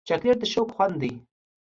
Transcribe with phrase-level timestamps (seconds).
[0.07, 1.11] چاکلېټ د شوق خوند دی.